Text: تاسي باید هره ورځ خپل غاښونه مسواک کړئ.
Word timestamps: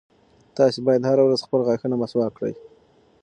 تاسي 0.57 0.79
باید 0.87 1.07
هره 1.09 1.23
ورځ 1.25 1.39
خپل 1.43 1.61
غاښونه 1.67 1.95
مسواک 2.01 2.31
کړئ. 2.37 2.53